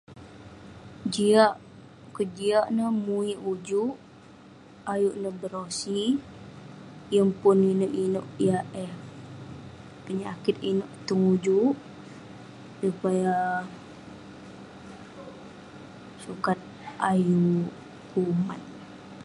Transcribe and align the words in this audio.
Jiak- 1.13 1.61
kejiak 2.15 2.65
neh 2.75 2.91
muik 3.05 3.39
ujuk, 3.51 3.93
ayuk 4.93 5.15
neh 5.21 5.33
berosi 5.41 6.01
yeng 7.13 7.31
pun 7.39 7.57
inouk 7.71 7.95
inouk 8.05 8.27
yah 8.47 8.63
eh 8.85 8.91
penyakit 10.05 10.55
inouk 10.71 10.91
tong 11.07 11.23
ujuk 11.33 11.75
supaya- 12.79 13.67
sukat 16.23 16.59
ayuk 17.11 17.71
kuman. 18.09 18.61